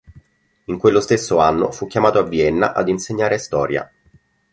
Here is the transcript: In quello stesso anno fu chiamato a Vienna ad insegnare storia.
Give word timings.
In 0.63 0.79
quello 0.79 0.99
stesso 0.99 1.37
anno 1.37 1.71
fu 1.71 1.85
chiamato 1.85 2.17
a 2.17 2.23
Vienna 2.23 2.73
ad 2.73 2.89
insegnare 2.89 3.37
storia. 3.37 3.87